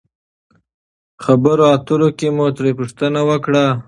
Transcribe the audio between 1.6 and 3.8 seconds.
اترو کښې مو ترې پوښتنه وکړه